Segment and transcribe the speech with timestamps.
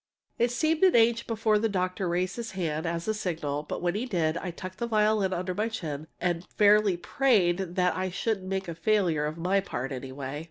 [0.39, 3.93] It seemed an age before the doctor raised his hand as a signal, but when
[3.93, 8.47] he did I tucked the violin under my chin and fairly prayed that I shouldn't
[8.47, 10.39] make a failure of my part, anyway!